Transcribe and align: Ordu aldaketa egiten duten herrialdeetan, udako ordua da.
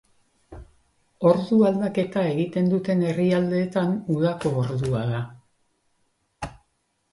Ordu 1.31 1.59
aldaketa 1.71 2.23
egiten 2.31 2.71
duten 2.73 3.05
herrialdeetan, 3.11 3.95
udako 4.17 4.55
ordua 4.65 5.05
da. 5.15 5.23